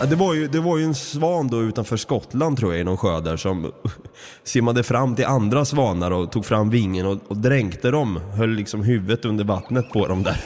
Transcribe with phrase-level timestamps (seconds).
[0.00, 2.84] Ja, det, var ju, det var ju en svan då utanför Skottland tror jag i
[2.84, 3.72] någon sjö där som
[4.44, 8.20] simmade fram till andra svanar och tog fram vingen och, och dränkte dem.
[8.34, 10.40] Höll liksom huvudet under vattnet på dem där.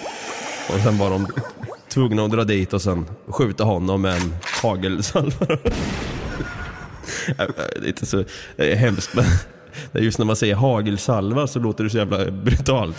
[0.75, 1.27] Och sen var de
[1.89, 5.47] tvungna att dra dit och sen skjuta honom med en hagelsalva.
[7.27, 7.43] det
[7.83, 8.25] är inte så
[8.57, 9.25] det är hemskt men
[9.93, 12.97] just när man säger hagelsalva så låter det så jävla brutalt.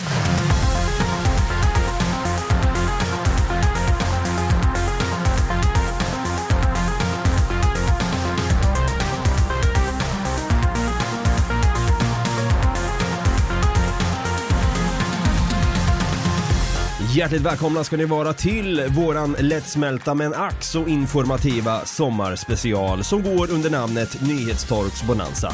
[17.14, 23.50] Hjärtligt välkomna ska ni vara till våran lättsmälta men ack så informativa sommarspecial som går
[23.50, 25.52] under namnet Nyhetstorks Bonanza.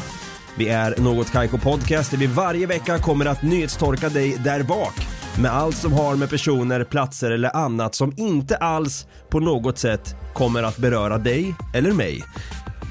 [0.57, 4.93] Vi är Något Kaiko Podcast där vi varje vecka kommer att nyhetstorka dig där bak
[5.41, 10.15] med allt som har med personer, platser eller annat som inte alls på något sätt
[10.33, 12.23] kommer att beröra dig eller mig.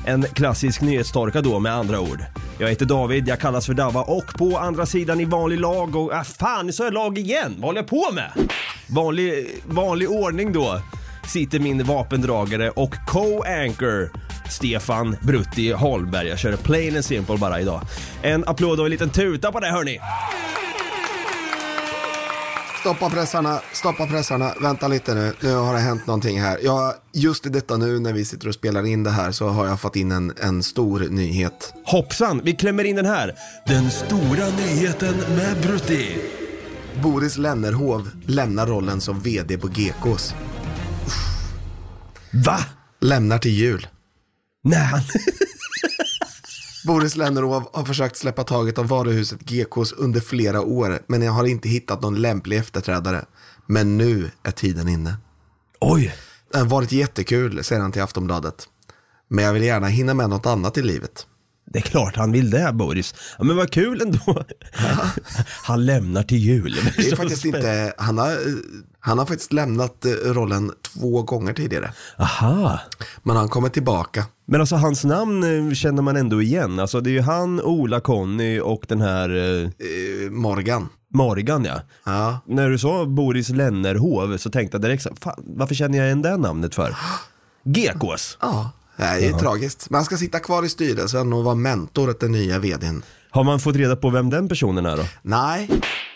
[0.07, 2.25] En klassisk nyhetstorka då med andra ord.
[2.61, 6.13] Jag heter David, jag kallas för Dava och på andra sidan i vanlig lag och...
[6.13, 7.55] Ah, fan, nu sa jag lag igen!
[7.57, 8.31] Vad håller jag på med?
[8.87, 10.81] Vanlig, vanlig ordning då
[11.27, 14.11] sitter min vapendragare och co-anchor
[14.51, 16.29] Stefan Brutti Holmberg.
[16.29, 17.81] Jag kör plain and simple bara idag.
[18.23, 20.01] En applåd och en liten tuta på det hörni.
[22.81, 26.59] Stoppa pressarna, stoppa pressarna, vänta lite nu, nu har det hänt någonting här.
[26.63, 29.67] Jag, just i detta nu när vi sitter och spelar in det här så har
[29.67, 31.75] jag fått in en, en stor nyhet.
[31.85, 33.35] Hoppsan, vi klämmer in den här.
[33.67, 36.19] Den stora nyheten med Brutti.
[37.03, 40.35] Boris Lennerhov lämnar rollen som vd på Gekås.
[42.33, 42.59] Va?
[43.01, 43.87] Lämnar till jul.
[44.65, 44.93] Nej.
[46.85, 51.45] Boris Lennerhov har försökt släppa taget om varuhuset Gekås under flera år, men jag har
[51.45, 53.25] inte hittat någon lämplig efterträdare.
[53.67, 55.17] Men nu är tiden inne.
[55.81, 56.15] Oj!
[56.53, 58.69] Det har varit jättekul, säger han till Aftonbladet.
[59.29, 61.27] Men jag vill gärna hinna med något annat i livet.
[61.73, 63.15] Det är klart han vill det Boris.
[63.39, 64.45] Ja, men vad kul ändå.
[65.63, 66.77] Han lämnar till jul.
[66.97, 67.85] Det är Så faktiskt spännande.
[67.85, 68.39] inte, han har,
[69.01, 71.93] han har faktiskt lämnat eh, rollen två gånger tidigare.
[72.19, 72.79] Aha.
[73.23, 74.25] Men han kommer tillbaka.
[74.47, 76.79] Men alltså hans namn eh, känner man ändå igen.
[76.79, 80.89] Alltså det är ju han, Ola, Conny och den här eh, Eh, Morgan.
[81.15, 81.81] Morgan ja.
[82.05, 82.41] Ja.
[82.47, 86.37] När du sa Boris Lennerhov så tänkte jag direkt fan, varför känner jag igen det
[86.37, 86.97] namnet för?
[87.65, 88.39] Gekås.
[88.41, 89.91] Ja, det är tragiskt.
[89.91, 93.03] Men han ska sitta kvar i styrelsen och vara mentor åt den nya vdn.
[93.31, 95.05] Har man fått reda på vem den personen är då?
[95.23, 95.69] Nej,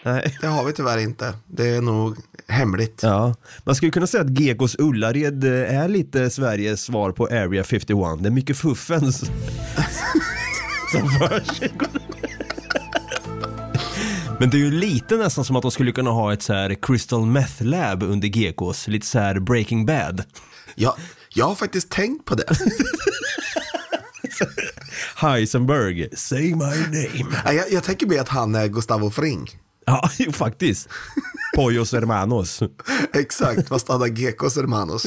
[0.05, 0.37] Nej.
[0.41, 1.35] det har vi tyvärr inte.
[1.47, 2.17] Det är nog
[2.49, 3.01] hemligt.
[3.03, 7.65] Ja, man skulle kunna säga att Gekås Ullared eh, är lite Sveriges svar på Area
[7.65, 7.89] 51.
[8.23, 9.19] Det är mycket fuffens
[10.93, 11.89] som försiggår.
[14.41, 16.75] Men det är ju lite nästan som att de skulle kunna ha ett så här
[16.83, 20.25] crystal meth lab under Gekås, lite så här breaking bad.
[20.75, 20.95] Jag,
[21.29, 22.45] jag har faktiskt tänkt på det.
[25.25, 27.37] Heisenberg, say my name.
[27.45, 29.51] Jag, jag tänker mig att han är Gustavo Fring.
[29.87, 30.89] Ja, faktiskt.
[31.57, 32.63] Pollos hermanos.
[33.13, 35.07] Exakt, fast han är Gekos hermanos.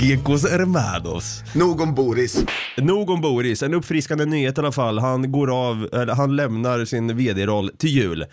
[0.00, 1.42] Gekos hermanos.
[1.52, 2.44] Nog om Boris.
[2.76, 4.98] Nog om Boris, en uppfriskande nyhet i alla fall.
[4.98, 8.24] Han går av, eller han lämnar sin vd-roll till jul.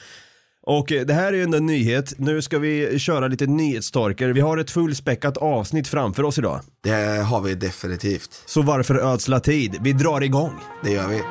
[0.63, 2.13] Och eh, det här är ju en nyhet.
[2.17, 4.29] Nu ska vi köra lite nyhetstorkar.
[4.29, 6.61] Vi har ett fullspäckat avsnitt framför oss idag.
[6.83, 8.43] Det har vi definitivt.
[8.45, 9.77] Så varför ödsla tid?
[9.81, 10.53] Vi drar igång.
[10.83, 11.21] Det gör vi.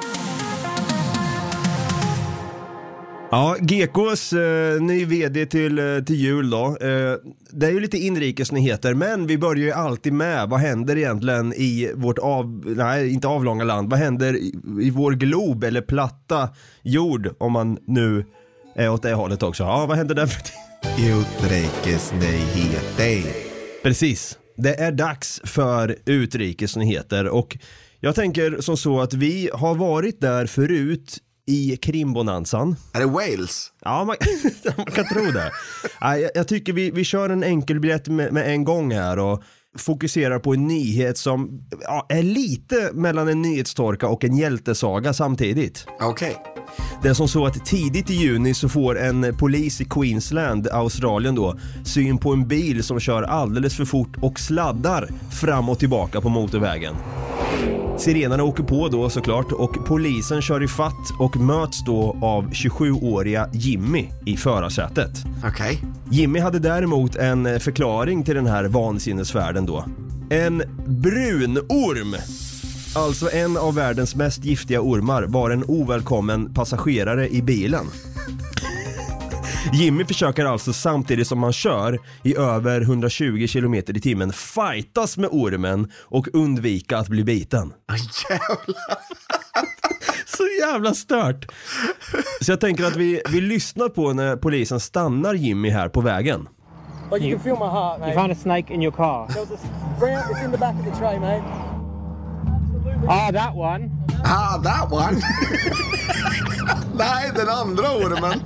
[3.33, 6.67] Ja, Gekås eh, ny vd till, eh, till jul då.
[6.67, 7.17] Eh,
[7.51, 11.93] det är ju lite inrikesnyheter, men vi börjar ju alltid med vad händer egentligen i
[11.95, 16.49] vårt av, nej inte avlånga land, vad händer i, i vår glob eller platta
[16.83, 18.25] jord om man nu
[18.75, 19.62] är åt det hållet också.
[19.62, 20.42] Ja, vad händer där för
[20.98, 23.32] Utrikesnyheter.
[23.82, 24.38] Precis.
[24.56, 27.58] Det är dags för utrikesnyheter och
[28.00, 32.76] jag tänker som så att vi har varit där förut i krimbonanzan.
[32.92, 33.72] Är det Wales?
[33.81, 34.16] Ja, man,
[34.76, 35.50] man kan tro det.
[36.00, 39.43] Ja, jag, jag tycker vi, vi kör en enkelbiljett med, med en gång här och
[39.78, 45.87] fokuserar på en nyhet som ja, är lite mellan en nyhetstorka och en hjältesaga samtidigt.
[46.00, 46.37] Okej.
[47.02, 51.34] Det är som så att tidigt i juni så får en polis i Queensland, Australien
[51.34, 55.08] då, syn på en bil som kör alldeles för fort och sladdar
[55.40, 56.94] fram och tillbaka på motorvägen.
[58.00, 63.49] Sirenerna åker på då såklart och polisen kör i fatt och möts då av 27-åriga
[63.52, 65.11] Jimmy i förarsätet.
[65.44, 65.82] Okej.
[66.11, 69.85] Jimmy hade däremot en förklaring till den här vansinnesfärden då.
[70.31, 72.17] En brunorm,
[72.94, 77.87] alltså en av världens mest giftiga ormar, var en ovälkommen passagerare i bilen.
[79.73, 85.29] Jimmy försöker alltså samtidigt som han kör i över 120 km i timmen fightas med
[85.33, 87.73] ormen och undvika att bli biten.
[90.27, 91.47] Så jävla stört.
[92.41, 96.49] Så jag tänker att vi, vi lyssnar på när polisen stannar Jimmy här på vägen.
[97.12, 98.15] Like you, can feel my heart, You mate.
[98.15, 99.27] found a snake in your car.
[99.29, 99.59] There was a
[99.99, 101.43] brown, it's in the back of the tray, mate.
[103.09, 103.91] Ah, that one.
[104.25, 105.17] Ah, that one.
[106.95, 108.41] Nej, den andra ormen.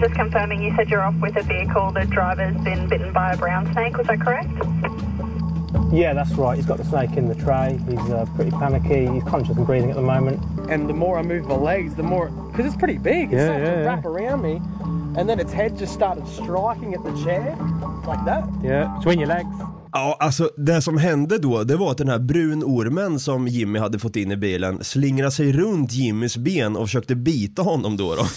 [0.00, 1.92] And just confirming, you said you're off with a vehicle.
[1.92, 3.98] The driver's been bitten by a brown snake.
[3.98, 4.48] Was that correct?
[5.92, 6.56] Yeah, that's right.
[6.56, 7.78] He's got the snake in the tray.
[7.86, 9.06] He's uh, pretty panicky.
[9.12, 10.40] He's conscious and breathing at the moment.
[10.70, 13.30] And the more I move my legs, the more because it's pretty big.
[13.32, 13.86] It Yeah, started yeah, to yeah.
[13.88, 14.56] wrap around me,
[15.20, 17.54] and then its head just started striking at the chair
[18.06, 18.44] like that.
[18.64, 19.48] Yeah, between your legs.
[19.92, 23.98] Ja, alltså det som hände då, det var att den här brunormen som Jimmy hade
[23.98, 28.14] fått in i bilen slingrade sig runt Jimmys ben och försökte bita honom då.
[28.14, 28.22] då.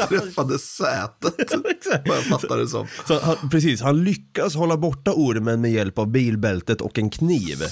[0.08, 1.52] Träffade sätet.
[2.06, 2.86] Vad jag fattar det som.
[3.08, 7.62] Så han, precis, han lyckas hålla borta ormen med hjälp av bilbältet och en kniv.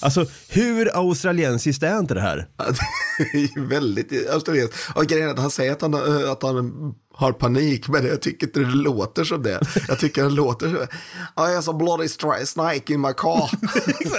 [0.00, 2.48] Alltså hur australiensiskt är inte det här?
[3.18, 4.76] Det är ju väldigt australienskt.
[4.94, 8.22] Och grejen är att han säger att han, eh, att han har panik, men jag
[8.22, 9.60] tycker inte det låter som det.
[9.88, 10.82] Jag tycker det låter så.
[11.46, 12.08] I has a bloody
[12.46, 13.50] snake in my car.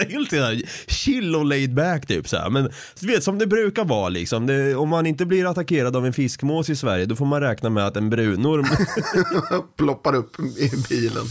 [0.11, 2.49] Helt såhär chill och laid back typ såhär.
[2.49, 4.47] Men du vet som det brukar vara liksom.
[4.47, 7.69] Det, om man inte blir attackerad av en fiskmås i Sverige då får man räkna
[7.69, 8.65] med att en brunorm
[9.77, 11.25] Ploppar upp i bilen.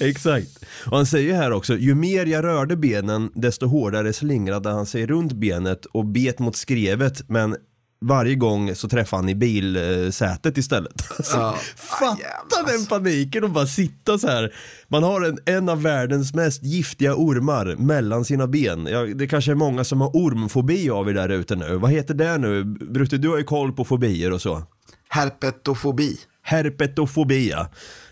[0.00, 0.64] Exakt.
[0.86, 5.06] Och han säger här också, ju mer jag rörde benen desto hårdare slingrade han sig
[5.06, 7.56] runt benet och bet mot skrevet men
[8.06, 10.92] varje gång så träffade han i bilsätet istället.
[11.18, 11.56] Alltså, Ja.
[11.76, 14.54] fatta den paniken och bara sitta så här.
[14.88, 18.86] Man har en, en av världens mest giftiga ormar mellan sina ben.
[18.90, 21.76] Ja, det kanske är många som har ormfobi av er där ute nu.
[21.76, 22.64] Vad heter det nu?
[22.64, 24.62] Brutte, du har ju koll på fobier och så.
[25.08, 26.16] Herpetofobi.
[26.42, 27.68] Herpetofobi ja.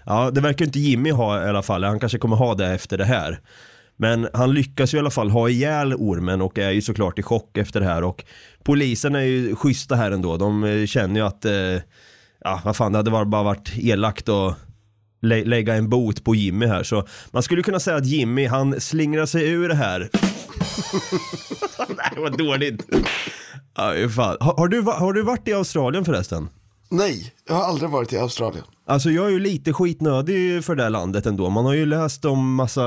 [0.06, 1.84] Ja, det verkar inte Jimmy ha i alla fall.
[1.84, 3.40] Han kanske kommer ha det efter det här.
[3.96, 7.22] Men han lyckas ju i alla fall ha ihjäl ormen och är ju såklart i
[7.22, 8.24] chock efter det här och
[8.64, 10.36] polisen är ju schyssta här ändå.
[10.36, 11.52] De eh, känner ju att, eh,
[12.44, 14.56] ja vad fan det hade bara varit elakt att
[15.22, 16.82] lä- lägga en bot på Jimmy här.
[16.82, 20.08] Så man skulle kunna säga att Jimmy, han slingrar sig ur det här.
[21.88, 22.86] Nej vad dåligt.
[23.76, 24.36] Ja, fan.
[24.40, 26.48] Har, har, du, har du varit i Australien förresten?
[26.92, 28.64] Nej, jag har aldrig varit i Australien.
[28.86, 31.50] Alltså jag är ju lite skitnödig för det här landet ändå.
[31.50, 32.82] Man har ju läst om massa,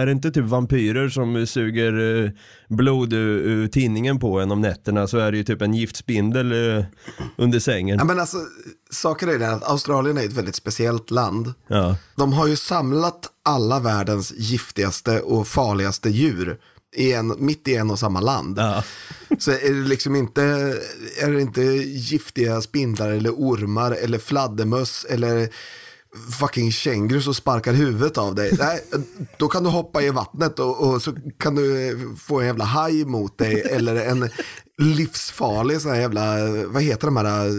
[0.00, 2.30] är det inte typ vampyrer som suger eh,
[2.68, 6.84] blod ur, tinningen på en om nätterna så är det ju typ en giftspindel eh,
[7.36, 7.98] under sängen.
[7.98, 8.36] Ja, men alltså,
[8.90, 11.54] saken är den att Australien är ett väldigt speciellt land.
[11.66, 11.96] Ja.
[12.16, 16.58] De har ju samlat alla världens giftigaste och farligaste djur
[16.96, 18.58] i en, mitt i en och samma land.
[18.58, 18.84] Ja.
[19.38, 20.42] Så är det liksom inte,
[21.22, 25.48] är det inte giftiga spindlar eller ormar eller fladdermöss eller
[26.40, 28.56] fucking känguru som sparkar huvudet av dig.
[28.58, 28.84] Nej,
[29.36, 33.04] då kan du hoppa i vattnet och, och så kan du få en jävla haj
[33.04, 34.30] mot dig eller en
[34.78, 36.36] livsfarlig sån här jävla,
[36.66, 37.52] vad heter de här, eh,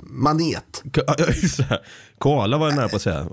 [0.00, 0.82] manet.
[2.18, 3.28] Koala var jag nära på att säga.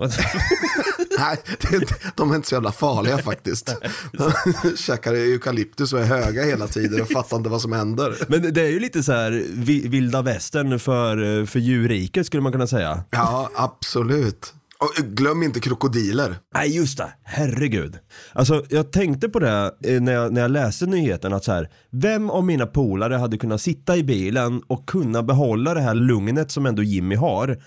[1.18, 1.36] Nej,
[1.70, 1.86] det
[2.16, 3.76] de är inte så jävla farliga faktiskt.
[4.12, 4.32] De
[4.76, 8.14] käkar eukalyptus och är höga hela tiden och fattar inte vad som händer.
[8.28, 12.52] Men det är ju lite så här vi- vilda västern för, för djurriket skulle man
[12.52, 13.04] kunna säga.
[13.10, 14.54] Ja, absolut.
[14.78, 16.34] Och glöm inte krokodiler.
[16.54, 17.98] Nej just det, herregud.
[18.32, 21.68] Alltså jag tänkte på det eh, när jag, när jag läste nyheten att så här,
[21.90, 26.50] vem av mina polare hade kunnat sitta i bilen och kunna behålla det här lugnet
[26.50, 27.62] som ändå Jimmy har.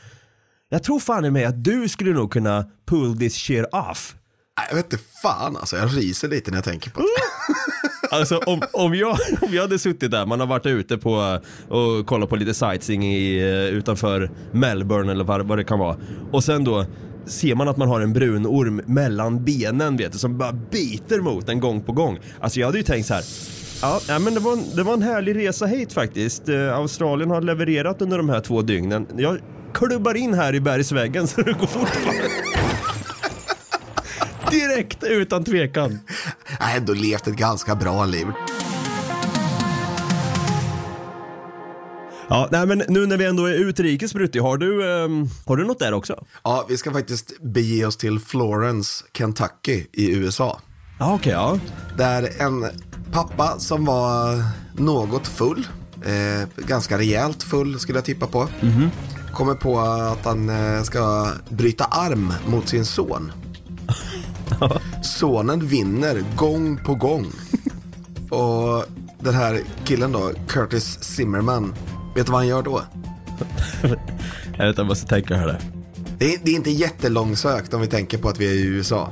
[0.74, 4.16] Jag tror fan i mig att du skulle nog kunna pull this shit off.
[4.70, 7.06] Jag vet inte fan alltså, jag ryser lite när jag tänker på det.
[8.16, 11.40] Alltså om, om, jag, om jag hade suttit där, man har varit ute på
[11.70, 15.98] och kollat på lite sightseeing i, eh, utanför Melbourne eller vad, vad det kan vara.
[16.32, 16.86] Och sen då
[17.26, 21.20] ser man att man har en brun orm mellan benen vet du, som bara biter
[21.20, 22.20] mot en gång på gång.
[22.40, 23.24] Alltså jag hade ju tänkt så här.
[23.82, 26.50] Ja, ja, men det var, en, det var en härlig resa hit faktiskt.
[26.50, 29.08] Eh, Australien har levererat under de här två dygnen.
[29.18, 29.38] Jag
[29.74, 31.98] klubbar in här i bergsväggen så det går fort.
[34.52, 36.00] Direkt utan tvekan.
[36.60, 38.28] Jag har ändå levt ett ganska bra liv.
[42.30, 45.66] Ja, nej men nu när vi ändå är utrikes Brutti, har du, ehm, har du
[45.66, 46.26] något där också?
[46.44, 50.60] Ja, vi ska faktiskt bege oss till Florence, Kentucky i USA.
[51.00, 51.60] Ja, okej, ja.
[51.98, 52.66] Där en
[53.12, 54.44] pappa som var
[54.78, 55.68] något full,
[56.06, 58.48] eh, ganska rejält full skulle jag tippa på,
[59.34, 63.32] kommer på att han eh, ska bryta arm mot sin son.
[65.04, 67.32] Sonen vinner gång på gång.
[68.30, 68.86] Och
[69.20, 71.76] den här killen då, Curtis Zimmerman,
[72.16, 72.82] vet du vad han gör då?
[74.58, 75.60] Jag vet inte, jag måste tänka här.
[76.18, 79.12] Det är, det är inte jättelångsökt om vi tänker på att vi är i USA.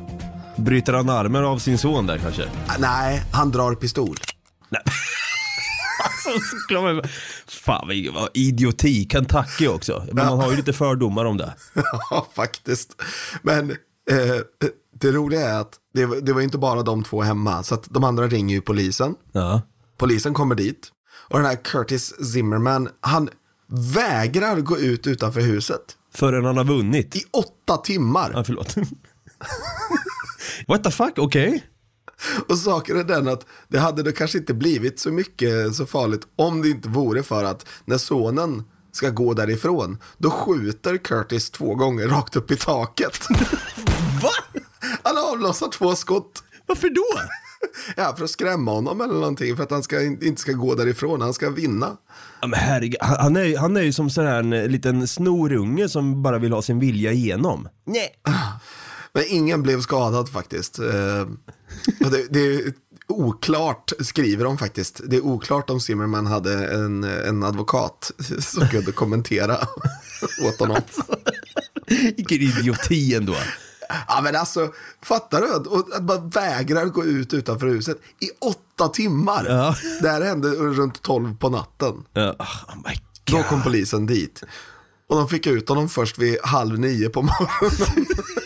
[0.57, 2.43] Bryter han armen av sin son där kanske?
[2.79, 4.09] Nej, han drar pistol.
[4.09, 4.91] Alltså,
[6.69, 7.03] men-
[7.47, 10.05] Fan vad, idioti, Kentucky också.
[10.11, 11.53] Men man har ju lite fördomar om det.
[12.09, 13.01] Ja, faktiskt.
[13.41, 14.35] Men eh,
[14.99, 17.87] det roliga är att det, var- det var inte bara de två hemma, så att
[17.89, 19.15] de andra ringer ju polisen.
[19.31, 19.61] Ja.
[19.97, 20.91] Polisen kommer dit
[21.29, 23.29] och den här Curtis Zimmerman, han
[23.67, 25.81] vägrar gå ut utanför huset
[26.13, 27.15] Förrän han har vunnit.
[27.15, 28.31] i åtta timmar.
[28.35, 28.75] Ja, förlåt.
[30.67, 31.63] What the fuck, okej.
[32.49, 36.21] Och saken är den att det hade det kanske inte blivit så mycket så farligt
[36.35, 41.75] om det inte vore för att när sonen ska gå därifrån, då skjuter Curtis två
[41.75, 43.27] gånger rakt upp i taket.
[44.21, 44.59] Va?
[45.03, 46.43] Han avlossar två skott.
[46.65, 47.05] Varför då?
[47.95, 51.21] Ja, för att skrämma honom eller någonting, för att han ska, inte ska gå därifrån,
[51.21, 51.97] han ska vinna.
[52.41, 56.23] Ja, men herregud, han är, han är ju som sån här en liten snorunge som
[56.23, 57.67] bara vill ha sin vilja igenom.
[57.85, 58.09] Nej.
[59.13, 60.79] Men ingen blev skadad faktiskt.
[60.79, 61.25] Eh,
[61.99, 62.73] det, det är
[63.07, 65.01] oklart, skriver de faktiskt.
[65.07, 69.57] Det är oklart om Zimmerman hade en, en advokat som kunde kommentera
[70.47, 70.81] åt honom.
[71.87, 73.35] Vilken idioti ändå.
[74.07, 75.69] Ja men alltså, fattar du?
[75.69, 79.45] Och Att man vägrar gå ut utanför huset i åtta timmar.
[79.49, 79.75] Ja.
[80.01, 82.03] Det här hände runt tolv på natten.
[82.13, 84.43] Ja, oh my Då kom polisen dit.
[85.07, 88.05] Och de fick ut honom först vid halv nio på morgonen.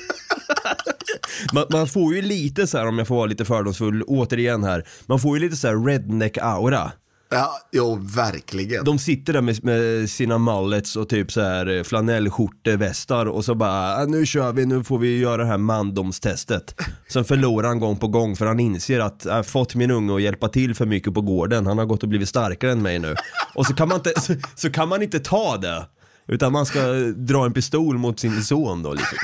[1.55, 4.87] Man, man får ju lite så här, om jag får vara lite fördomsfull, återigen här.
[5.05, 6.91] Man får ju lite så här redneck-aura.
[7.29, 8.85] Ja, jo, verkligen.
[8.85, 13.55] De sitter där med, med sina mullets och typ så här eh, flanellskjortevästar och så
[13.55, 16.81] bara, ah, nu kör vi, nu får vi göra det här mandomstestet.
[17.09, 20.15] Sen förlorar han gång på gång för han inser att jag har fått min unge
[20.15, 22.99] att hjälpa till för mycket på gården, han har gått och blivit starkare än mig
[22.99, 23.15] nu.
[23.55, 25.85] Och så kan man inte, så, så kan man inte ta det.
[26.27, 26.79] Utan man ska
[27.15, 29.17] dra en pistol mot sin son då liksom.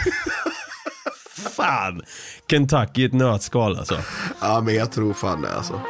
[1.62, 2.01] Fan!
[2.50, 3.96] Kentucky i ett nötskal alltså.
[4.41, 5.82] Ja, men jag tror fan det alltså.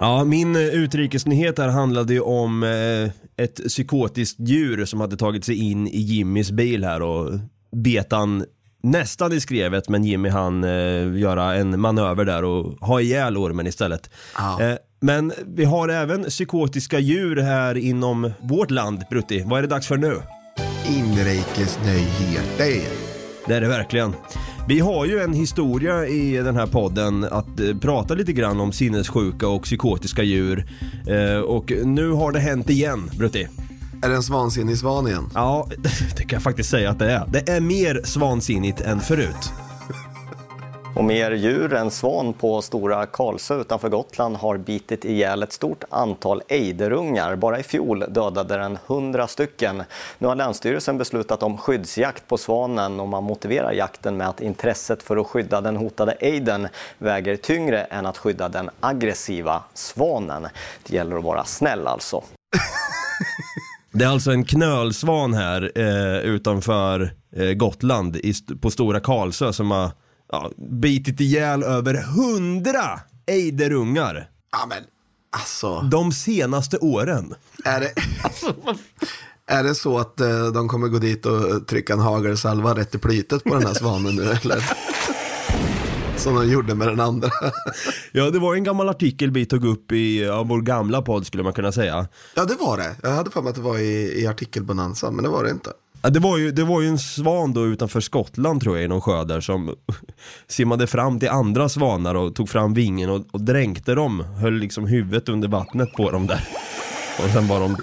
[0.00, 5.44] Ja, min eh, utrikesnyhet här handlade ju om eh, ett psykotiskt djur som hade tagit
[5.44, 7.30] sig in i Jimmys bil här och
[7.76, 8.44] bet han
[8.82, 13.66] nästan i skrevet men Jimmy han eh, göra en manöver där och ha ihjäl ormen
[13.66, 14.10] istället.
[14.36, 14.62] Ja.
[14.62, 19.42] Eh, men vi har även psykotiska djur här inom vårt land, Brutti.
[19.46, 20.22] Vad är det dags för nu?
[20.88, 22.88] Inrikesnyheter.
[23.46, 24.14] Det är det verkligen.
[24.68, 28.72] Vi har ju en historia i den här podden att eh, prata lite grann om
[28.72, 30.66] sinnessjuka och psykotiska djur.
[31.06, 33.48] Eh, och nu har det hänt igen, Brutti.
[34.02, 35.30] Är det en svansinnig svan igen?
[35.34, 35.68] Ja,
[36.16, 37.24] det kan jag faktiskt säga att det är.
[37.28, 39.52] Det är mer svansinnigt än förut.
[40.98, 45.84] Och mer djur än svan på Stora Karlsö utanför Gotland har bitit ihjäl ett stort
[45.90, 47.36] antal ejderungar.
[47.36, 49.82] Bara i fjol dödade den 100 stycken.
[50.18, 55.02] Nu har Länsstyrelsen beslutat om skyddsjakt på svanen och man motiverar jakten med att intresset
[55.02, 60.46] för att skydda den hotade ejdern väger tyngre än att skydda den aggressiva svanen.
[60.86, 62.22] Det gäller att vara snäll alltså.
[63.92, 69.70] Det är alltså en knölsvan här eh, utanför eh, Gotland i, på Stora Karlsö som
[69.70, 69.90] har
[70.32, 74.78] ja, bitit ihjäl över hundra ejderungar Ja, men
[75.30, 75.80] alltså.
[75.80, 77.34] de senaste åren.
[77.64, 77.92] Är det,
[79.46, 82.98] är det så att eh, de kommer gå dit och trycka en hagelsalva rätt i
[82.98, 84.64] plytet på den här svanen nu eller?
[86.16, 87.30] Som de gjorde med den andra.
[88.12, 91.42] Ja, det var en gammal artikel vi tog upp i ja, vår gamla podd skulle
[91.42, 92.08] man kunna säga.
[92.34, 92.96] Ja, det var det.
[93.02, 95.70] Jag hade för mig att det var i, i artikelbonanza, men det var det inte.
[96.02, 99.00] Det, var ju, det var ju en svan då utanför Skottland tror jag i någon
[99.00, 99.74] sjö där som
[100.46, 104.86] simmade fram till andra svanar och tog fram vingen och, och dränkte dem, höll liksom
[104.86, 106.48] huvudet under vattnet på dem där.
[107.18, 107.76] Och sen var de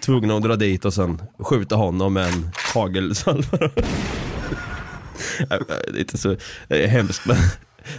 [0.00, 3.58] tvungna att dra dit och sen skjuta honom med en hagelsalva.
[5.48, 6.36] Det är inte så
[6.68, 7.36] det är hemskt men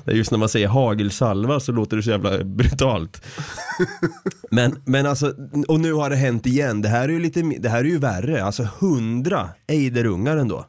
[0.05, 3.21] just när man säger hagelsalva så låter det så jävla brutalt.
[4.51, 5.33] Men, men alltså,
[5.67, 6.81] och nu har det hänt igen.
[6.81, 8.43] Det här är ju lite, det här är ju värre.
[8.43, 10.65] Alltså hundra ejderungar ändå.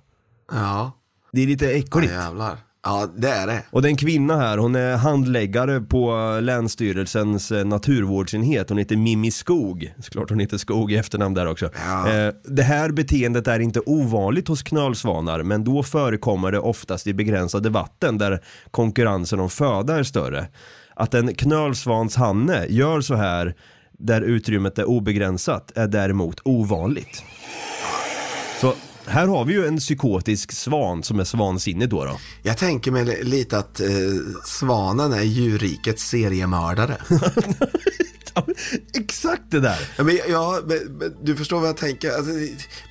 [0.52, 0.92] Ja,
[1.32, 2.12] Det är lite ja äckligt.
[2.12, 2.58] jävlar.
[2.84, 3.62] Ja, det är det.
[3.70, 8.68] Och den kvinna här, hon är handläggare på Länsstyrelsens eh, naturvårdsenhet.
[8.68, 9.94] Hon heter Mimmi Skog.
[9.98, 11.70] Såklart hon heter Skog i efternamn där också.
[11.86, 12.12] Ja.
[12.12, 17.14] Eh, det här beteendet är inte ovanligt hos knölsvanar, men då förekommer det oftast i
[17.14, 20.46] begränsade vatten där konkurrensen om föda är större.
[20.94, 23.54] Att en knölsvans hanne gör så här
[23.98, 27.22] där utrymmet är obegränsat är däremot ovanligt.
[29.06, 32.04] Här har vi ju en psykotisk svan som är svansinnig då.
[32.04, 32.18] då.
[32.42, 33.86] Jag tänker mig li- lite att eh,
[34.44, 36.96] svanen är djurrikets seriemördare.
[38.94, 39.88] Exakt det där.
[39.96, 42.10] Ja, men, ja, men, du förstår vad jag tänker.
[42.10, 42.32] Alltså,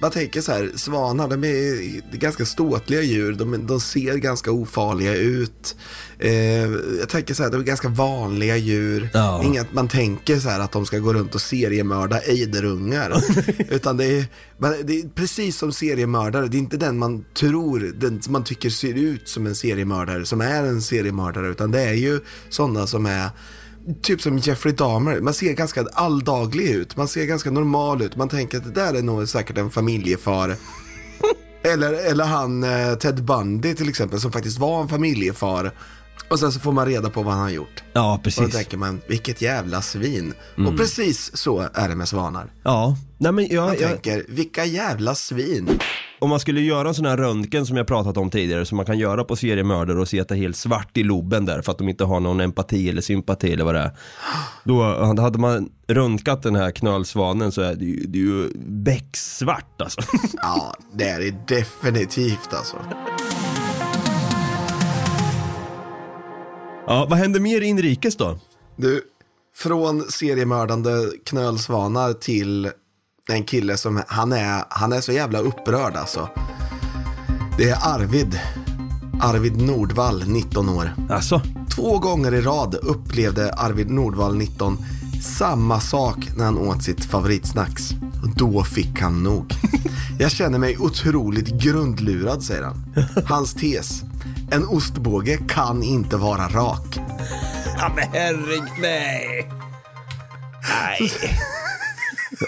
[0.01, 3.33] man tänker så här, svanar, de är ganska ståtliga djur.
[3.33, 5.75] De, de ser ganska ofarliga ut.
[6.19, 6.69] Eh,
[6.99, 9.09] jag tänker så här, de är ganska vanliga djur.
[9.13, 9.43] Ja.
[9.43, 13.23] Inget man tänker så här att de ska gå runt och seriemörda ejderungar.
[13.69, 14.25] Utan det är,
[14.83, 16.47] det är precis som seriemördare.
[16.47, 20.41] Det är inte den man tror, den man tycker ser ut som en seriemördare, som
[20.41, 21.47] är en seriemördare.
[21.47, 22.19] Utan det är ju
[22.49, 23.29] sådana som är
[24.01, 28.29] Typ som Jeffrey Dahmer, man ser ganska alldaglig ut, man ser ganska normal ut, man
[28.29, 30.55] tänker att det där är nog säkert en familjefar.
[31.63, 35.71] Eller, eller han eh, Ted Bundy till exempel som faktiskt var en familjefar.
[36.29, 37.83] Och sen så får man reda på vad han har gjort.
[37.93, 38.55] Ja, Och då precis.
[38.55, 40.33] tänker man, vilket jävla svin.
[40.57, 40.69] Mm.
[40.69, 42.53] Och precis så är det med svanar.
[42.63, 45.69] Ja, nej men Man jag, jag, tänker, vilka jävla svin.
[46.21, 48.85] Om man skulle göra en sån här röntgen som jag pratat om tidigare som man
[48.85, 51.71] kan göra på seriemördare och se att det är helt svart i loben där för
[51.71, 53.91] att de inte har någon empati eller sympati eller vad det är.
[54.63, 54.83] Då
[55.21, 60.01] hade man röntgat den här knölsvanen så är det ju, det är ju becksvart alltså.
[60.33, 62.77] Ja, det är det definitivt alltså.
[66.87, 68.39] Ja, vad händer mer inrikes då?
[68.75, 69.01] Du,
[69.55, 70.91] från seriemördande
[71.25, 72.71] knölsvanar till
[73.29, 76.29] en kille som, han är, han är så jävla upprörd alltså.
[77.57, 78.39] Det är Arvid.
[79.21, 80.93] Arvid Nordvall, 19 år.
[81.09, 81.41] Alltså,
[81.75, 84.77] Två gånger i rad upplevde Arvid Nordvall, 19,
[85.37, 87.89] samma sak när han åt sitt favoritsnacks.
[88.35, 89.53] Då fick han nog.
[90.19, 92.83] Jag känner mig otroligt grundlurad, säger han.
[93.25, 94.01] Hans tes.
[94.51, 96.99] En ostbåge kan inte vara rak.
[97.77, 99.49] ja men herregud, nej.
[100.69, 101.11] Nej.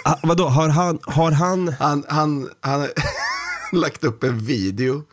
[0.05, 2.87] Ah, vadå, har han, har han, Han, han, han
[3.71, 5.03] lagt upp en video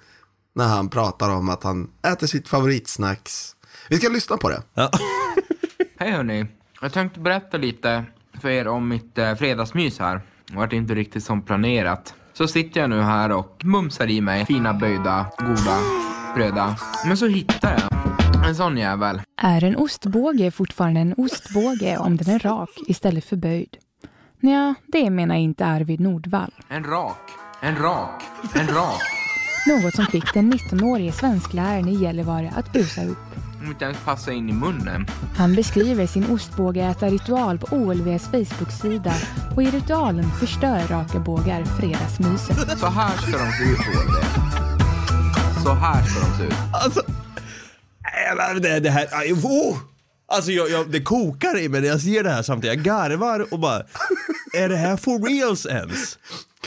[0.55, 3.57] när han pratar om att han äter sitt favoritsnacks.
[3.89, 4.63] Vi ska lyssna på det.
[4.75, 4.91] ja.
[5.99, 6.47] Hej hörni.
[6.81, 8.05] Jag tänkte berätta lite
[8.41, 10.21] för er om mitt eh, fredagsmys här.
[10.47, 12.15] Det vart inte riktigt som planerat.
[12.33, 15.79] Så sitter jag nu här och mumsar i mig fina böjda, goda,
[16.33, 16.77] spröda.
[17.07, 19.23] Men så hittar jag en sån jävel.
[19.43, 23.77] Är en ostbåge fortfarande en ostbåge om den är rak istället för böjd?
[24.43, 26.55] Nja, det menar inte Arvid Nordvall.
[26.69, 28.23] En rak, en rak,
[28.55, 29.03] en rak.
[29.67, 33.19] Något som fick den 19-årige svenskläraren i Gällivare att busa upp.
[33.65, 35.07] Inte ens passar in i munnen.
[35.37, 39.15] Han beskriver sin ostbågeätarritual på OLVs Facebook-sida
[39.57, 42.79] och i ritualen förstör raka bågar fredagsmyset.
[42.79, 45.61] Så här ska de se ut det.
[45.63, 46.55] Så här ska de se ut.
[46.73, 47.03] Alltså,
[48.61, 49.77] det, det här, oh!
[50.31, 52.77] Alltså jag, jag, det kokar i mig när jag ser det här samtidigt.
[52.77, 53.83] Jag garvar och bara,
[54.53, 56.19] är det här for reals ens?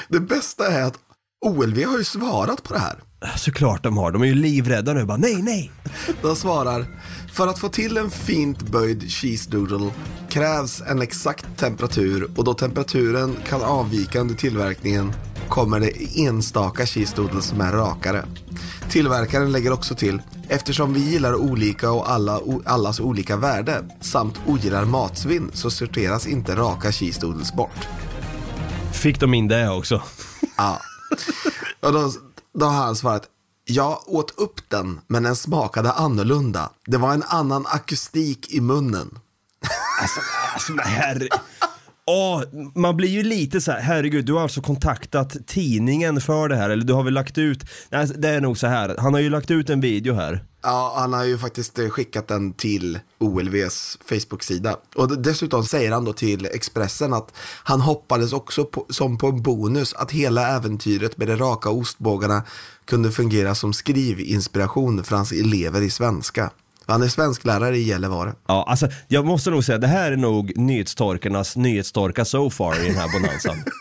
[0.08, 1.00] Det bästa är att
[1.46, 3.00] OLV har ju svarat på det här.
[3.38, 5.72] Såklart de har, de är ju livrädda nu bara, nej nej.
[6.22, 6.86] De svarar,
[7.34, 9.92] för att få till en fint böjd cheese doodle
[10.30, 15.14] krävs en exakt temperatur och då temperaturen kan avvika under tillverkningen
[15.50, 18.26] kommer det enstaka cheese som är rakare.
[18.90, 24.86] Tillverkaren lägger också till, eftersom vi gillar olika och alla, allas olika värde samt ogillar
[24.86, 27.88] matsvinn så sorteras inte raka cheese bort.
[28.94, 30.02] Fick de in det också?
[30.58, 30.80] Ja.
[31.80, 32.12] Och då,
[32.54, 33.24] då har han svarat,
[33.66, 36.70] jag åt upp den men den smakade annorlunda.
[36.86, 39.20] Det var en annan akustik i munnen.
[40.02, 40.20] Alltså,
[40.54, 41.28] alltså herre...
[42.06, 42.44] Åh,
[42.76, 46.70] man blir ju lite så här, herregud, du har alltså kontaktat tidningen för det här,
[46.70, 49.30] eller du har väl lagt ut, nej det är nog så här, han har ju
[49.30, 50.44] lagt ut en video här.
[50.64, 54.78] Ja, han har ju faktiskt eh, skickat den till OLVs Facebook-sida.
[54.96, 59.42] Och dessutom säger han då till Expressen att han hoppades också på, som på en
[59.42, 62.44] bonus att hela äventyret med de raka ostbågarna
[62.86, 66.52] kunde fungera som skrivinspiration för hans elever i svenska.
[66.86, 68.34] Han är svensklärare i Gällivare.
[68.48, 72.88] Ja, alltså jag måste nog säga, det här är nog nyhetstorkarnas nyhetstorka so far i
[72.88, 73.56] den här bonanzan.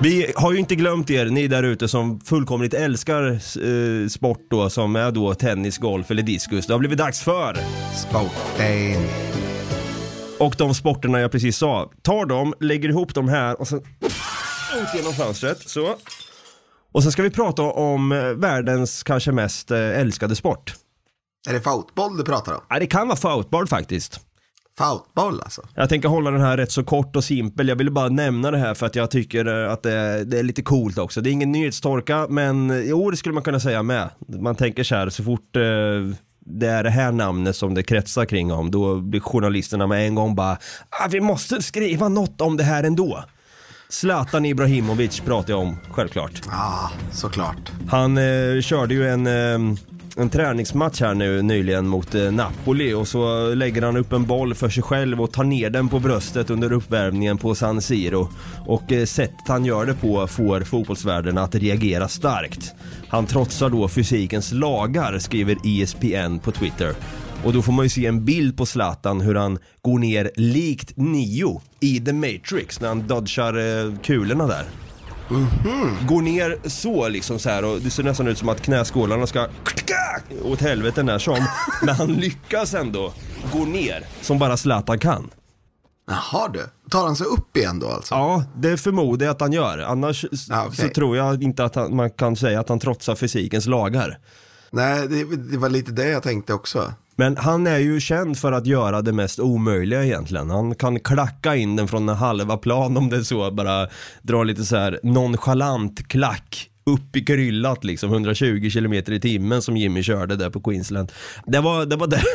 [0.00, 4.70] Vi har ju inte glömt er, ni där ute som fullkomligt älskar eh, sport då,
[4.70, 6.66] som är då tennis, golf eller diskus.
[6.66, 7.58] Det har blivit dags för
[7.96, 9.08] Sporten.
[10.38, 14.94] Och de sporterna jag precis sa, tar dem, lägger ihop dem här och sen ut
[14.94, 15.96] genom fönstret, så.
[16.92, 20.74] Och sen ska vi prata om eh, världens kanske mest eh, älskade sport.
[21.48, 22.60] Är det fotboll du pratar om?
[22.68, 24.20] Ja, det kan vara fotboll faktiskt.
[24.78, 25.62] Fotboll alltså?
[25.74, 27.68] Jag tänker hålla den här rätt så kort och simpel.
[27.68, 30.38] Jag ville bara nämna det här för att jag tycker eh, att det är, det
[30.38, 31.20] är lite coolt också.
[31.20, 34.10] Det är ingen nyhetstorka, men jo, det skulle man kunna säga med.
[34.28, 35.62] Man tänker så här, så fort eh,
[36.46, 40.14] det är det här namnet som det kretsar kring om, då blir journalisterna med en
[40.14, 40.58] gång bara,
[40.90, 43.24] ah, vi måste skriva något om det här ändå.
[43.92, 46.42] Zlatan Ibrahimovic pratar jag om, självklart.
[46.50, 47.72] Ja, såklart.
[47.88, 49.76] Han eh, körde ju en, eh,
[50.16, 54.54] en träningsmatch här nu nyligen mot eh, Napoli och så lägger han upp en boll
[54.54, 58.28] för sig själv och tar ner den på bröstet under uppvärmningen på San Siro.
[58.66, 62.74] Och eh, sättet han gör det på får fotbollsvärlden att reagera starkt.
[63.08, 66.94] Han trotsar då fysikens lagar, skriver ESPN på Twitter.
[67.44, 70.92] Och då får man ju se en bild på Zlatan hur han går ner likt
[70.96, 74.64] Neo i The Matrix när han dodgar eh, kulorna där.
[76.08, 79.46] Går ner så liksom så här och det ser nästan ut som att knäskålarna ska
[80.44, 81.46] åt helvete när som.
[81.82, 83.12] Men han lyckas ändå
[83.52, 85.30] gå ner som bara Zlatan kan.
[86.06, 88.14] Jaha du, tar han sig upp igen då alltså?
[88.14, 89.78] Ja, det förmodar jag att han gör.
[89.78, 90.76] Annars Ja, okej.
[90.76, 94.18] så tror jag inte att han, man kan säga att han trotsar fysikens lagar.
[94.70, 96.92] Nej, det, det var lite det jag tänkte också.
[97.22, 100.50] Men han är ju känd för att göra det mest omöjliga egentligen.
[100.50, 103.88] Han kan klacka in den från en halva plan om det är så, bara
[104.22, 109.76] dra lite så här nonchalant klack upp i kryllat liksom, 120 km i timmen som
[109.76, 111.12] Jimmy körde där på Queensland.
[111.46, 111.96] Det var det.
[111.96, 112.22] Var det.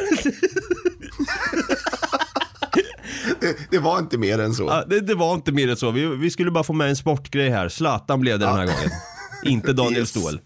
[3.42, 4.64] Det, det var inte mer än så.
[4.64, 5.92] Ja, det, det var inte mer än så.
[5.92, 7.70] Vi, vi skulle bara få med en sportgrej här.
[7.70, 8.90] Zlatan blev det den här gången.
[9.44, 10.10] Inte Daniel Yes.
[10.10, 10.40] Ståhl.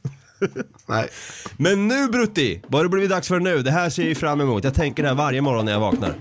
[0.86, 1.10] Nej.
[1.58, 3.62] Men nu Brutti, vad har det blivit dags för nu?
[3.62, 4.64] Det här ser jag fram emot.
[4.64, 6.14] Jag tänker det här varje morgon när jag vaknar.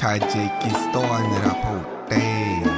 [0.00, 2.68] Tadzjikistan-rapporten.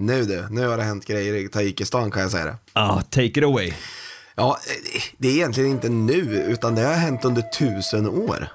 [0.00, 2.56] Nu du, nu har det hänt grejer i Tadzjikistan kan jag säga det.
[2.72, 3.72] Ah, take it away.
[4.34, 8.48] Ja, eh, det är egentligen inte nu, utan det har hänt under tusen år.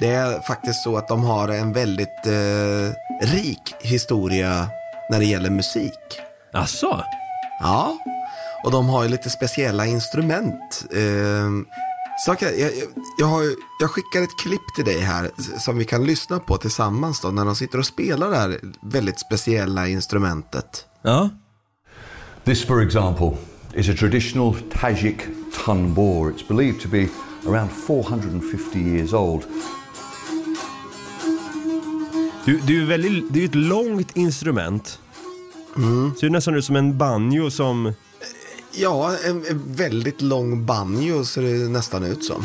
[0.00, 2.92] Det är faktiskt så att de har en väldigt eh,
[3.26, 4.68] rik historia
[5.10, 6.20] när det gäller musik.
[6.52, 7.04] Asså?
[7.60, 7.96] Ja,
[8.64, 10.84] och de har ju lite speciella instrument.
[10.90, 11.50] Eh,
[12.24, 12.70] så jag, jag,
[13.18, 13.42] jag, har,
[13.80, 17.44] jag skickar ett klipp till dig här som vi kan lyssna på tillsammans då när
[17.44, 20.86] de sitter och spelar det här väldigt speciella instrumentet.
[21.02, 21.30] Ja.
[22.44, 23.36] This, for example,
[23.74, 25.18] is a traditional Tajik
[25.64, 26.32] tanbour.
[26.32, 27.08] It's believed to be
[27.46, 29.42] around 450 years old.
[32.44, 34.98] Du, det är ju väldigt, det är ett långt instrument.
[36.20, 37.92] Ser nästan ut som en banjo som...
[38.74, 42.44] Ja, en, en väldigt lång banjo ser det nästan ut som.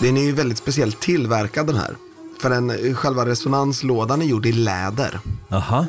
[0.00, 1.96] Den är ju väldigt speciellt tillverkad den här.
[2.38, 5.20] För den, själva resonanslådan är gjord i läder.
[5.50, 5.86] Aha.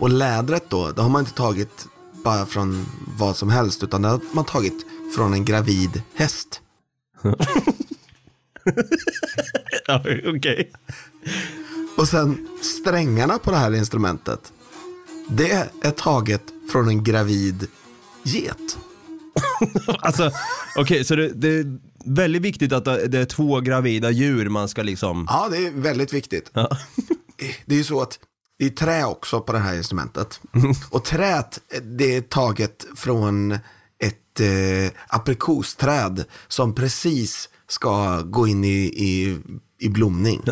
[0.00, 1.86] Och lädret då, det har man inte tagit
[2.24, 2.86] bara från
[3.18, 6.60] vad som helst utan det har man tagit från en gravid häst.
[9.86, 10.72] Ja, okej.
[11.96, 14.52] Och sen strängarna på det här instrumentet,
[15.36, 16.42] det är taget
[16.72, 17.66] från en gravid
[18.22, 18.56] get.
[19.98, 20.30] Alltså,
[20.76, 24.82] okej, så det, det är väldigt viktigt att det är två gravida djur man ska
[24.82, 25.26] liksom...
[25.30, 26.50] Ja, det är väldigt viktigt.
[26.52, 26.76] Ja.
[27.66, 28.18] Det är ju så att
[28.58, 30.40] det är trä också på det här instrumentet.
[30.90, 38.78] Och träet, det är taget från ett eh, aprikosträd som precis ska gå in i,
[38.84, 39.38] i,
[39.78, 40.42] i blomning.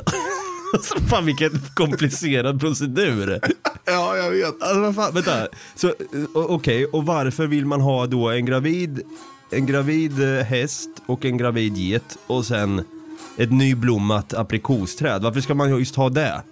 [0.73, 3.41] Alltså, fan vilken komplicerad procedur.
[3.85, 4.63] Ja, jag vet.
[4.63, 5.49] Alltså vad fan, vänta.
[5.75, 5.95] Så, eh,
[6.35, 9.03] okej, och varför vill man ha då en gravid,
[9.51, 12.85] en gravid eh, häst och en gravid get och sen
[13.37, 15.23] ett nyblommat aprikosträd?
[15.23, 16.43] Varför ska man just ha det?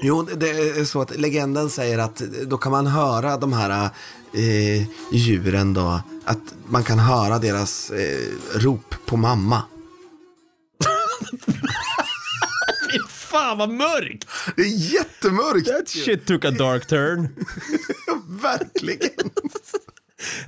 [0.00, 3.90] Jo, det är så att legenden säger att då kan man höra de här
[4.32, 9.62] eh, djuren då, att man kan höra deras eh, rop på mamma.
[13.30, 14.26] Fan vad mörkt!
[14.56, 15.68] Det är jättemörkt!
[15.68, 17.28] That shit took a dark turn.
[18.42, 19.30] Verkligen!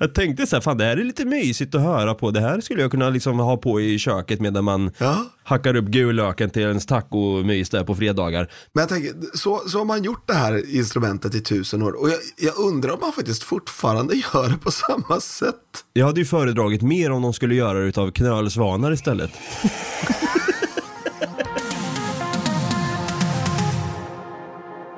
[0.00, 2.30] Jag tänkte så här, fan det här är lite mysigt att höra på.
[2.30, 5.26] Det här skulle jag kunna liksom ha på i köket medan man Ja.
[5.44, 8.50] hackar upp gulöken till ens tacomys där på fredagar.
[8.72, 11.92] Men jag tänker, så, så har man gjort det här instrumentet i tusen år.
[12.00, 15.56] Och jag, jag undrar om man faktiskt fortfarande gör det på samma sätt.
[15.92, 19.30] Jag hade ju föredragit mer om de skulle göra det utav knölsvanar istället.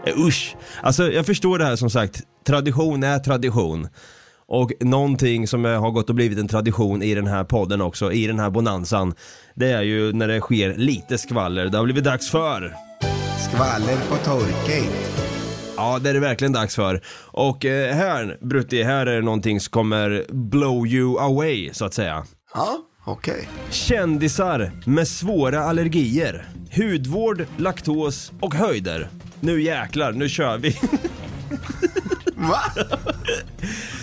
[0.07, 0.57] Usch!
[0.83, 3.89] Alltså jag förstår det här som sagt, tradition är tradition.
[4.47, 8.13] Och någonting som eh, har gått och blivit en tradition i den här podden också,
[8.13, 9.15] i den här bonanzan,
[9.55, 11.67] det är ju när det sker lite skvaller.
[11.67, 12.75] Det har blivit dags för
[13.39, 15.25] Skvaller på Torkate.
[15.77, 17.01] Ja, det är det verkligen dags för.
[17.27, 21.95] Och eh, här, Brutti, här är det någonting som kommer blow you away, så att
[21.95, 22.25] säga.
[22.55, 23.49] Ja, okej.
[23.71, 26.45] Kändisar med svåra allergier.
[26.77, 29.09] Hudvård, laktos och höjder.
[29.41, 30.71] Nu jäklar, nu kör vi.
[32.37, 32.61] Va?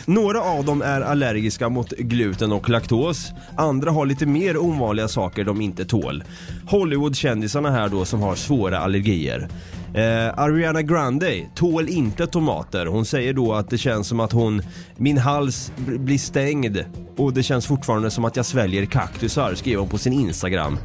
[0.05, 3.31] Några av dem är allergiska mot gluten och laktos.
[3.55, 6.23] Andra har lite mer ovanliga saker de inte tål.
[6.67, 9.47] Hollywoodkändisarna här då som har svåra allergier.
[9.93, 12.85] Eh, Ariana Grande tål inte tomater.
[12.85, 14.61] Hon säger då att det känns som att hon,
[14.97, 16.85] min hals blir stängd
[17.17, 20.77] och det känns fortfarande som att jag sväljer kaktusar, skriver hon på sin Instagram.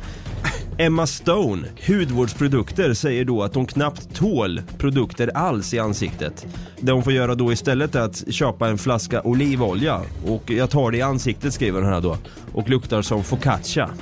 [0.78, 6.46] Emma Stone, hudvårdsprodukter, säger då att hon knappt tål produkter alls i ansiktet.
[6.80, 10.90] Det hon får göra då istället är att köpa en flaska olivolja och jag tar
[10.90, 12.16] det i ansiktet skriver hon här då
[12.52, 13.90] och luktar som focaccia.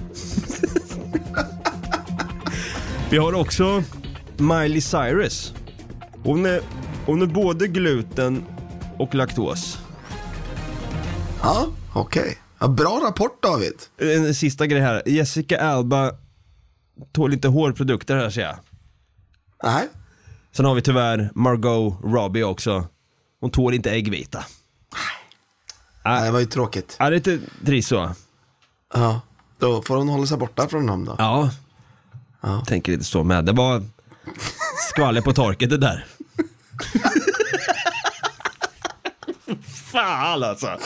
[3.10, 3.82] Vi har också
[4.40, 5.54] Miley Cyrus.
[6.24, 6.60] Hon är,
[7.06, 8.44] hon är både gluten
[8.98, 9.78] och laktos.
[11.42, 12.38] Ja, okej.
[12.58, 13.74] Ja, bra rapport David.
[13.98, 15.02] En sista grej här.
[15.06, 16.12] Jessica Alba
[17.12, 18.56] tål inte hårprodukter här ser jag.
[19.64, 19.88] Nej.
[20.52, 22.86] Sen har vi tyvärr Margot Robbie också.
[23.40, 24.44] Hon tål inte äggvita.
[26.04, 26.96] Nej, det var ju tråkigt.
[26.98, 28.10] Ja, det är lite trist så.
[28.94, 29.20] Ja,
[29.58, 31.16] då får hon hålla sig borta från dem då.
[31.18, 31.50] Ja.
[32.40, 32.64] Ja.
[32.66, 33.44] Tänker lite så med.
[33.44, 33.82] Det var
[34.90, 36.04] skvaller på torket det där.
[39.92, 40.78] Fan alltså.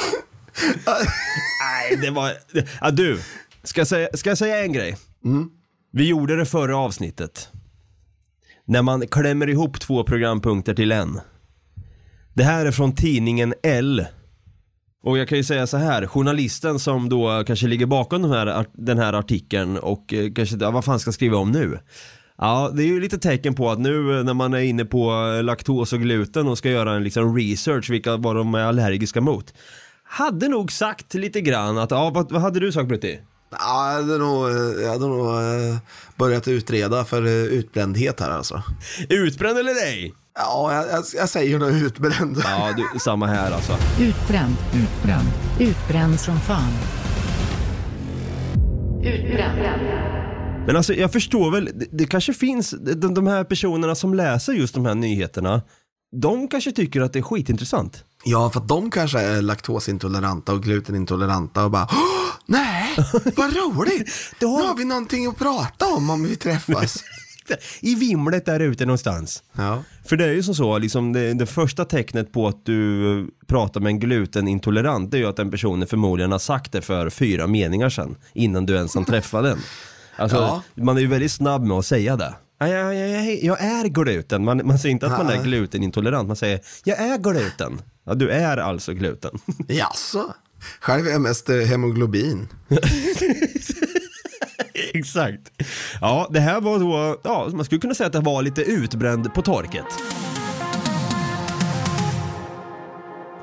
[1.61, 2.33] Nej, det var...
[2.81, 3.21] Ja, du.
[3.63, 4.97] Ska jag säga, ska jag säga en grej?
[5.93, 7.49] Vi gjorde det förra avsnittet.
[8.67, 11.21] När man klämmer ihop två programpunkter till en.
[12.35, 14.07] Det här är från tidningen L.
[15.03, 18.67] Och jag kan ju säga så här, journalisten som då kanske ligger bakom den här,
[18.73, 21.79] den här artikeln och eh, kanske, ja, vad fan ska jag skriva om nu?
[22.41, 25.11] Ja, det är ju lite tecken på att nu eh, när man är inne på
[25.37, 29.21] eh, laktos och gluten och ska göra en liksom research, vilka vad de är allergiska
[29.21, 29.55] mot.
[30.05, 33.21] Hade nog sagt lite grann att, ja vad, vad hade du sagt Brutti?
[33.51, 34.51] Ja, jag hade nog,
[34.83, 35.77] jag hade nog eh,
[36.17, 38.63] börjat utreda för eh, utbrändhet här alltså.
[39.09, 40.15] Utbränd eller ej?
[40.35, 42.39] Ja, jag, jag, jag säger nog utbränd.
[42.45, 43.73] Ja, du, samma här alltså.
[44.01, 45.29] Utbränd, utbränd,
[45.61, 46.73] utbränd som fan.
[49.03, 50.18] Utbränd.
[50.69, 54.53] Men alltså jag förstår väl, det, det kanske finns, de, de här personerna som läser
[54.53, 55.63] just de här nyheterna,
[56.17, 58.05] de kanske tycker att det är skitintressant.
[58.25, 62.97] Ja, för att de kanske är laktosintoleranta och glutenintoleranta och bara Åh, Nej,
[63.37, 64.11] vad roligt!
[64.41, 67.05] Nu har vi någonting att prata om om vi träffas.
[67.81, 69.43] I vimlet där ute någonstans.
[69.53, 69.83] Ja.
[70.05, 73.81] För det är ju som så, liksom det, det första tecknet på att du pratar
[73.81, 77.47] med en glutenintolerant, det är ju att den personen förmodligen har sagt det för fyra
[77.47, 79.59] meningar sedan, innan du ens har träffat den.
[80.19, 80.63] Alltså, Ja.
[80.75, 82.35] man är ju väldigt snabb med att säga det.
[82.61, 86.27] Ja, ja, ja, ja, jag är gluten, man, man säger inte att man är glutenintolerant,
[86.29, 87.81] man säger jag är gluten.
[88.07, 89.31] Ja, du är alltså gluten.
[89.69, 90.35] Jaså?
[90.81, 92.49] Själv är jag mest eh, hemoglobin.
[94.95, 95.51] Exakt.
[96.01, 99.35] Ja, det här var då, ja, man skulle kunna säga att det var lite utbränd
[99.35, 99.85] på torket.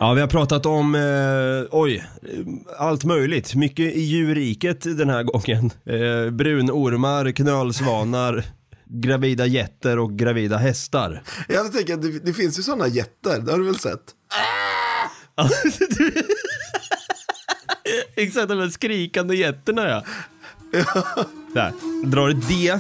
[0.06, 1.02] Ja, vi har pratat om, eh,
[1.72, 2.08] oj,
[2.78, 3.56] allt möjligt.
[3.56, 5.72] Mycket i djurriket den här gången.
[5.86, 8.44] Eh, brunormar, knölsvanar,
[8.86, 11.24] gravida getter och gravida hästar.
[11.50, 14.02] Jag tänker att det, det finns ju sådana jätter, det har du väl sett?
[18.15, 20.04] Exakt, de här skrikande getterna ja.
[21.54, 21.74] Där,
[22.06, 22.80] drar ett D,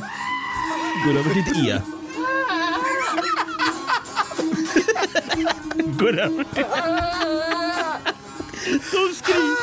[1.05, 1.81] går över till ett E.
[5.99, 6.15] till...
[8.91, 9.55] De skriker.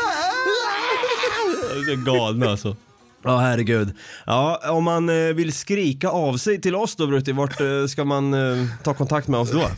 [1.86, 2.76] De är galna alltså.
[3.24, 3.94] Ja, herregud.
[4.26, 8.04] Ja, om man eh, vill skrika av sig till oss då, Brutti, vart eh, ska
[8.04, 9.68] man eh, ta kontakt med oss då?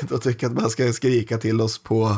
[0.00, 2.16] Då tycker jag att man ska skrika till oss på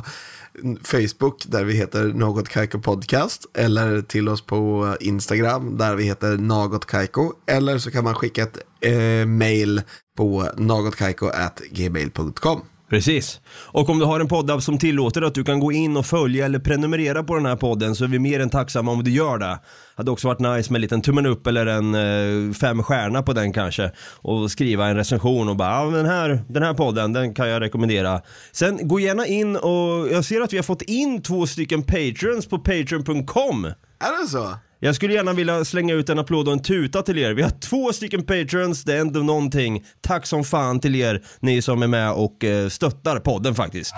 [0.84, 6.36] Facebook där vi heter Något Kaiko Podcast eller till oss på Instagram där vi heter
[6.36, 9.82] Något Kaiko eller så kan man skicka ett eh, mail
[10.16, 12.60] på nagotkaiko@gmail.com.
[12.92, 13.40] Precis.
[13.48, 16.44] Och om du har en poddapp som tillåter att du kan gå in och följa
[16.44, 19.38] eller prenumerera på den här podden så är vi mer än tacksamma om du gör
[19.38, 19.58] det.
[19.94, 23.32] Hade också varit nice med en liten tummen upp eller en eh, fem stjärna på
[23.32, 23.90] den kanske.
[24.22, 27.62] Och skriva en recension och bara, ja den här, den här podden, den kan jag
[27.62, 28.20] rekommendera.
[28.52, 32.46] Sen gå gärna in och jag ser att vi har fått in två stycken patrons
[32.46, 33.64] på patreon.com.
[33.64, 34.54] Är det så?
[34.84, 37.32] Jag skulle gärna vilja slänga ut en applåd och en tuta till er.
[37.34, 39.84] Vi har två stycken patrons, det är ändå någonting.
[40.00, 43.94] Tack som fan till er, ni som är med och eh, stöttar podden faktiskt.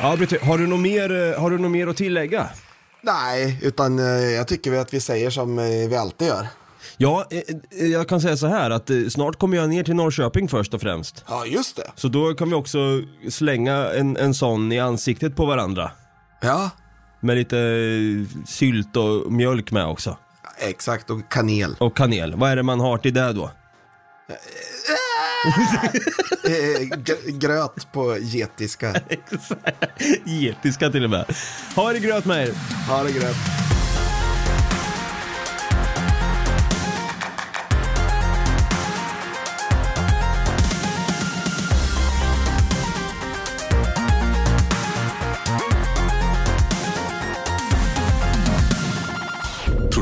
[0.00, 2.48] Ja, Britt, har du något mer, eh, har du något mer att tillägga?
[3.02, 5.56] Nej, utan eh, jag tycker att vi säger som
[5.90, 6.46] vi alltid gör.
[6.96, 7.26] Ja,
[7.70, 11.24] jag kan säga så här att snart kommer jag ner till Norrköping först och främst.
[11.28, 11.90] Ja, just det.
[11.94, 12.78] Så då kan vi också
[13.30, 15.90] slänga en, en sån i ansiktet på varandra.
[16.40, 16.70] Ja,
[17.20, 20.16] Med lite eh, sylt och mjölk med också.
[20.58, 21.10] exakt.
[21.10, 21.76] Och kanel.
[21.78, 22.34] Och kanel.
[22.36, 23.50] Vad är det man har till det då?
[26.44, 28.94] Eh, gr- gröt på getiska.
[30.24, 31.24] Getiska till och med.
[31.76, 32.52] Ha det gröt med er.
[32.88, 33.36] Ha det gröt.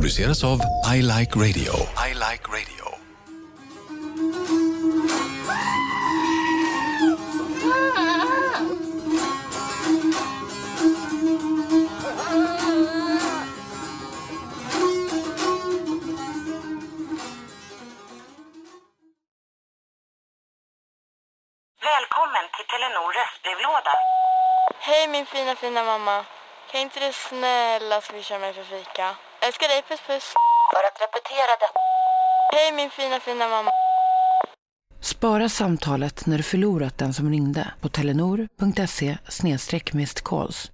[0.07, 0.61] Produceras av
[0.95, 1.73] I Like Radio.
[2.09, 2.87] I like radio.
[21.83, 23.95] Välkommen till Telenor röstbrevlåda.
[24.79, 26.25] Hej min fina fina mamma.
[26.73, 29.17] Kan inte du snälla swisha mig för fika?
[29.47, 30.27] Älskar dig, puss puss.
[30.73, 31.81] För att repetera detta.
[32.55, 33.71] Hej min fina fina mamma.
[35.01, 39.93] Spara samtalet när du förlorat den som ringde på telenor.se snedstreck
[40.25, 40.71] calls.